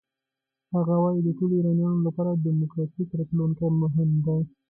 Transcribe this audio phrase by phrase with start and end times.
[0.73, 4.39] هغه وايي د ټولو ایرانیانو لپاره دموکراتیک راتلونکی مهم دی.